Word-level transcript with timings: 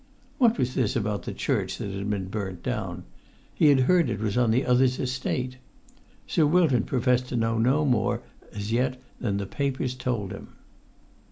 What 0.39 0.57
was 0.57 0.73
this 0.73 0.95
about 0.95 1.21
the 1.25 1.31
church 1.31 1.77
that 1.77 1.91
had 1.91 2.09
been 2.09 2.25
burnt 2.29 2.63
down? 2.63 3.03
He 3.53 3.67
had 3.67 3.81
heard 3.81 4.09
it 4.09 4.19
was 4.19 4.35
on 4.35 4.49
the 4.49 4.65
other's 4.65 4.97
estate. 4.97 5.57
Sir 6.25 6.47
Wilton 6.47 6.85
professed 6.85 7.27
to 7.29 7.35
know 7.35 7.59
no 7.59 7.85
more 7.85 8.23
as 8.51 8.71
yet 8.71 8.99
than 9.19 9.37
the 9.37 9.45
papers 9.45 9.93
told 9.93 10.31
him. 10.31 10.55